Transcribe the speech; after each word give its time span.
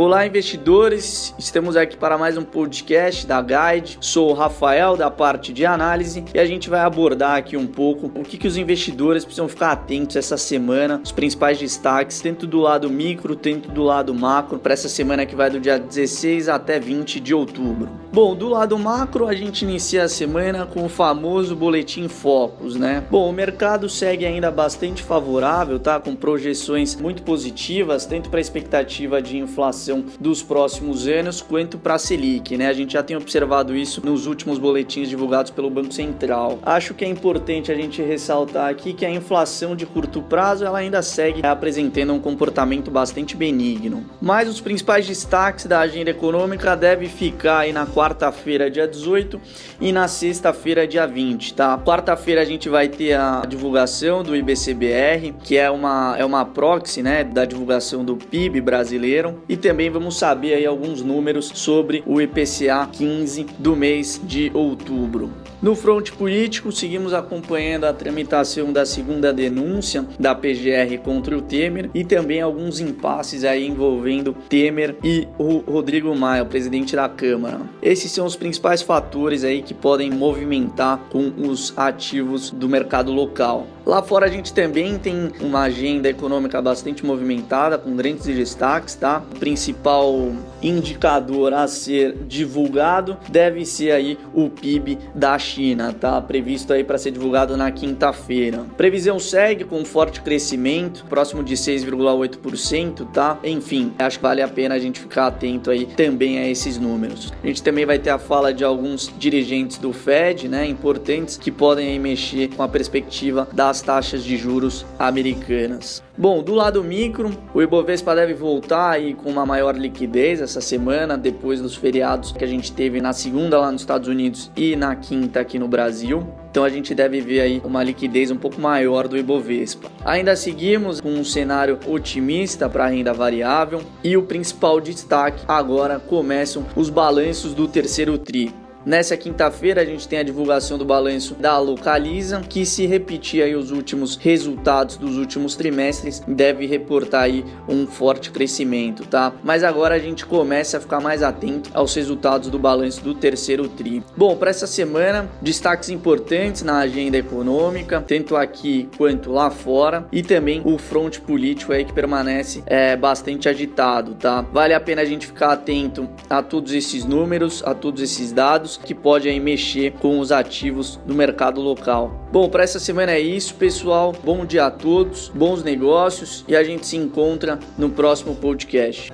Olá, 0.00 0.24
investidores! 0.24 1.34
Estamos 1.36 1.76
aqui 1.76 1.96
para 1.96 2.16
mais 2.16 2.36
um 2.36 2.44
podcast 2.44 3.26
da 3.26 3.42
Guide. 3.42 3.98
Sou 4.00 4.30
o 4.30 4.32
Rafael, 4.32 4.96
da 4.96 5.10
parte 5.10 5.52
de 5.52 5.66
análise, 5.66 6.24
e 6.32 6.38
a 6.38 6.46
gente 6.46 6.70
vai 6.70 6.78
abordar 6.78 7.36
aqui 7.36 7.56
um 7.56 7.66
pouco 7.66 8.06
o 8.14 8.22
que, 8.22 8.38
que 8.38 8.46
os 8.46 8.56
investidores 8.56 9.24
precisam 9.24 9.48
ficar 9.48 9.72
atentos 9.72 10.14
essa 10.14 10.36
semana, 10.36 11.00
os 11.02 11.10
principais 11.10 11.58
destaques, 11.58 12.20
tanto 12.20 12.46
do 12.46 12.60
lado 12.60 12.88
micro, 12.88 13.34
tanto 13.34 13.72
do 13.72 13.82
lado 13.82 14.14
macro, 14.14 14.60
para 14.60 14.72
essa 14.72 14.88
semana 14.88 15.26
que 15.26 15.34
vai 15.34 15.50
do 15.50 15.58
dia 15.58 15.80
16 15.80 16.48
até 16.48 16.78
20 16.78 17.18
de 17.18 17.34
outubro. 17.34 17.88
Bom, 18.12 18.36
do 18.36 18.48
lado 18.48 18.78
macro, 18.78 19.26
a 19.26 19.34
gente 19.34 19.62
inicia 19.62 20.04
a 20.04 20.08
semana 20.08 20.64
com 20.64 20.84
o 20.84 20.88
famoso 20.88 21.56
boletim 21.56 22.06
Focus, 22.06 22.76
né? 22.76 23.02
Bom, 23.10 23.28
o 23.28 23.32
mercado 23.32 23.88
segue 23.88 24.24
ainda 24.24 24.48
bastante 24.48 25.02
favorável, 25.02 25.80
tá? 25.80 25.98
Com 25.98 26.14
projeções 26.14 26.94
muito 26.94 27.24
positivas, 27.24 28.06
tanto 28.06 28.30
para 28.30 28.38
a 28.38 28.40
expectativa 28.40 29.20
de 29.20 29.36
inflação 29.36 29.87
dos 30.18 30.42
próximos 30.42 31.06
anos 31.06 31.40
quanto 31.40 31.78
para 31.78 31.94
a 31.94 31.98
Selic, 31.98 32.56
né? 32.56 32.68
A 32.68 32.72
gente 32.72 32.92
já 32.92 33.02
tem 33.02 33.16
observado 33.16 33.76
isso 33.76 34.04
nos 34.04 34.26
últimos 34.26 34.58
boletins 34.58 35.08
divulgados 35.08 35.50
pelo 35.50 35.70
Banco 35.70 35.92
Central. 35.92 36.58
Acho 36.62 36.94
que 36.94 37.04
é 37.04 37.08
importante 37.08 37.70
a 37.70 37.74
gente 37.74 38.02
ressaltar 38.02 38.70
aqui 38.70 38.92
que 38.92 39.06
a 39.06 39.10
inflação 39.10 39.76
de 39.76 39.86
curto 39.86 40.22
prazo 40.22 40.64
ela 40.64 40.78
ainda 40.78 41.02
segue 41.02 41.44
apresentando 41.44 42.12
um 42.12 42.20
comportamento 42.20 42.90
bastante 42.90 43.36
benigno. 43.36 44.04
Mas 44.20 44.48
os 44.48 44.60
principais 44.60 45.06
destaques 45.06 45.66
da 45.66 45.80
agenda 45.80 46.10
econômica 46.10 46.76
devem 46.76 47.08
ficar 47.08 47.60
aí 47.60 47.72
na 47.72 47.86
quarta-feira, 47.86 48.70
dia 48.70 48.86
18 48.86 49.40
e 49.80 49.92
na 49.92 50.08
sexta-feira, 50.08 50.86
dia 50.86 51.06
20, 51.06 51.54
tá? 51.54 51.78
Quarta-feira 51.78 52.42
a 52.42 52.44
gente 52.44 52.68
vai 52.68 52.88
ter 52.88 53.14
a 53.14 53.42
divulgação 53.46 54.22
do 54.22 54.34
IBCBR, 54.34 55.34
que 55.42 55.56
é 55.56 55.70
uma 55.70 56.16
é 56.18 56.24
uma 56.24 56.44
proxy, 56.44 57.02
né, 57.02 57.22
da 57.22 57.44
divulgação 57.44 58.04
do 58.04 58.16
PIB 58.16 58.60
brasileiro 58.60 59.42
e 59.48 59.56
também 59.56 59.77
também 59.78 59.90
vamos 59.90 60.18
saber 60.18 60.54
aí 60.54 60.66
alguns 60.66 61.02
números 61.02 61.52
sobre 61.54 62.02
o 62.04 62.20
IPCA 62.20 62.88
15 62.90 63.46
do 63.60 63.76
mês 63.76 64.20
de 64.24 64.50
outubro. 64.52 65.30
No 65.62 65.76
fronte 65.76 66.12
político, 66.12 66.70
seguimos 66.70 67.12
acompanhando 67.14 67.84
a 67.84 67.92
tramitação 67.92 68.72
da 68.72 68.84
segunda 68.84 69.32
denúncia 69.32 70.04
da 70.18 70.32
PGR 70.32 70.98
contra 71.02 71.36
o 71.36 71.42
Temer 71.42 71.90
e 71.94 72.04
também 72.04 72.40
alguns 72.40 72.80
impasses 72.80 73.44
aí 73.44 73.66
envolvendo 73.66 74.36
Temer 74.48 74.96
e 75.02 75.26
o 75.36 75.58
Rodrigo 75.58 76.14
Maia, 76.14 76.44
o 76.44 76.46
presidente 76.46 76.94
da 76.94 77.08
Câmara. 77.08 77.60
Esses 77.82 78.10
são 78.12 78.26
os 78.26 78.36
principais 78.36 78.82
fatores 78.82 79.42
aí 79.42 79.62
que 79.62 79.74
podem 79.74 80.10
movimentar 80.10 80.98
com 81.10 81.32
os 81.36 81.72
ativos 81.76 82.50
do 82.50 82.68
mercado 82.68 83.12
local. 83.12 83.66
Lá 83.88 84.02
fora 84.02 84.26
a 84.26 84.28
gente 84.28 84.52
também 84.52 84.98
tem 84.98 85.32
uma 85.40 85.62
agenda 85.62 86.10
econômica 86.10 86.60
bastante 86.60 87.06
movimentada, 87.06 87.78
com 87.78 87.96
grandes 87.96 88.26
destaques, 88.26 88.94
tá? 88.94 89.22
O 89.34 89.38
principal 89.38 90.30
indicador 90.62 91.52
a 91.54 91.66
ser 91.66 92.14
divulgado 92.26 93.16
deve 93.28 93.64
ser 93.64 93.92
aí 93.92 94.18
o 94.34 94.48
PIB 94.48 94.98
da 95.14 95.38
China, 95.38 95.92
tá 95.92 96.20
previsto 96.20 96.72
aí 96.72 96.84
para 96.84 96.98
ser 96.98 97.10
divulgado 97.10 97.56
na 97.56 97.70
quinta-feira. 97.70 98.64
Previsão 98.76 99.18
segue 99.18 99.64
com 99.64 99.84
forte 99.84 100.20
crescimento, 100.20 101.04
próximo 101.08 101.42
de 101.42 101.54
6,8%, 101.54 103.06
tá? 103.12 103.38
Enfim, 103.44 103.92
acho 103.98 104.18
que 104.18 104.22
vale 104.22 104.42
a 104.42 104.48
pena 104.48 104.74
a 104.74 104.78
gente 104.78 105.00
ficar 105.00 105.28
atento 105.28 105.70
aí 105.70 105.86
também 105.86 106.38
a 106.38 106.48
esses 106.48 106.78
números. 106.78 107.32
A 107.42 107.46
gente 107.46 107.62
também 107.62 107.86
vai 107.86 107.98
ter 107.98 108.10
a 108.10 108.18
fala 108.18 108.52
de 108.52 108.64
alguns 108.64 109.12
dirigentes 109.18 109.78
do 109.78 109.92
Fed, 109.92 110.48
né, 110.48 110.66
importantes 110.66 111.36
que 111.36 111.50
podem 111.50 111.88
aí 111.88 111.98
mexer 111.98 112.48
com 112.48 112.62
a 112.62 112.68
perspectiva 112.68 113.48
das 113.52 113.82
taxas 113.82 114.24
de 114.24 114.36
juros 114.36 114.84
americanas. 114.98 116.02
Bom, 116.20 116.42
do 116.42 116.52
lado 116.52 116.82
micro, 116.82 117.30
o 117.54 117.62
Ibovespa 117.62 118.12
deve 118.12 118.34
voltar 118.34 118.90
aí 118.90 119.14
com 119.14 119.30
uma 119.30 119.46
maior 119.46 119.76
liquidez 119.76 120.40
essa 120.40 120.60
semana, 120.60 121.16
depois 121.16 121.60
dos 121.60 121.76
feriados 121.76 122.32
que 122.32 122.42
a 122.42 122.46
gente 122.46 122.72
teve 122.72 123.00
na 123.00 123.12
segunda 123.12 123.56
lá 123.56 123.70
nos 123.70 123.82
Estados 123.82 124.08
Unidos 124.08 124.50
e 124.56 124.74
na 124.74 124.96
quinta 124.96 125.38
aqui 125.38 125.60
no 125.60 125.68
Brasil. 125.68 126.26
Então 126.50 126.64
a 126.64 126.68
gente 126.68 126.92
deve 126.92 127.20
ver 127.20 127.40
aí 127.42 127.62
uma 127.64 127.84
liquidez 127.84 128.32
um 128.32 128.36
pouco 128.36 128.60
maior 128.60 129.06
do 129.06 129.16
Ibovespa. 129.16 129.92
Ainda 130.04 130.34
seguimos 130.34 131.00
com 131.00 131.10
um 131.10 131.22
cenário 131.22 131.78
otimista 131.86 132.68
para 132.68 132.86
a 132.86 132.88
renda 132.88 133.12
variável 133.12 133.80
e 134.02 134.16
o 134.16 134.24
principal 134.24 134.80
destaque 134.80 135.44
agora 135.46 136.00
começam 136.00 136.66
os 136.74 136.90
balanços 136.90 137.54
do 137.54 137.68
terceiro 137.68 138.18
tri. 138.18 138.52
Nessa 138.86 139.16
quinta-feira 139.16 139.82
a 139.82 139.84
gente 139.84 140.06
tem 140.06 140.20
a 140.20 140.22
divulgação 140.22 140.78
do 140.78 140.84
balanço 140.84 141.34
da 141.34 141.58
Localiza, 141.58 142.40
que 142.40 142.64
se 142.64 142.86
repetir 142.86 143.42
aí 143.42 143.54
os 143.54 143.70
últimos 143.70 144.16
resultados 144.16 144.96
dos 144.96 145.16
últimos 145.16 145.56
trimestres, 145.56 146.22
deve 146.26 146.64
reportar 146.64 147.22
aí 147.22 147.44
um 147.68 147.86
forte 147.86 148.30
crescimento, 148.30 149.04
tá? 149.04 149.32
Mas 149.42 149.64
agora 149.64 149.96
a 149.96 149.98
gente 149.98 150.24
começa 150.24 150.76
a 150.76 150.80
ficar 150.80 151.00
mais 151.00 151.22
atento 151.22 151.70
aos 151.74 151.94
resultados 151.94 152.48
do 152.48 152.58
balanço 152.58 153.02
do 153.02 153.14
terceiro 153.14 153.68
tri. 153.68 154.02
Bom, 154.16 154.36
para 154.36 154.50
essa 154.50 154.66
semana, 154.66 155.28
destaques 155.42 155.88
importantes 155.90 156.62
na 156.62 156.78
agenda 156.78 157.18
econômica, 157.18 158.02
tanto 158.06 158.36
aqui 158.36 158.88
quanto 158.96 159.32
lá 159.32 159.50
fora, 159.50 160.06
e 160.12 160.22
também 160.22 160.62
o 160.64 160.78
fronte 160.78 161.20
político 161.20 161.72
aí 161.72 161.84
que 161.84 161.92
permanece 161.92 162.62
é, 162.64 162.96
bastante 162.96 163.48
agitado, 163.48 164.14
tá? 164.14 164.42
Vale 164.52 164.72
a 164.72 164.80
pena 164.80 165.02
a 165.02 165.04
gente 165.04 165.26
ficar 165.26 165.52
atento 165.52 166.08
a 166.30 166.42
todos 166.42 166.72
esses 166.72 167.04
números, 167.04 167.62
a 167.66 167.74
todos 167.74 168.00
esses 168.00 168.32
dados 168.32 168.77
que 168.84 168.94
pode 168.94 169.28
aí 169.28 169.40
mexer 169.40 169.92
com 169.92 170.18
os 170.18 170.32
ativos 170.32 170.98
do 171.06 171.14
mercado 171.14 171.60
local. 171.60 172.28
Bom, 172.32 172.48
para 172.48 172.62
essa 172.62 172.78
semana 172.78 173.12
é 173.12 173.20
isso, 173.20 173.54
pessoal. 173.54 174.12
Bom 174.24 174.44
dia 174.44 174.66
a 174.66 174.70
todos, 174.70 175.28
bons 175.28 175.62
negócios 175.62 176.44
e 176.48 176.56
a 176.56 176.64
gente 176.64 176.86
se 176.86 176.96
encontra 176.96 177.58
no 177.76 177.90
próximo 177.90 178.34
podcast. 178.34 179.12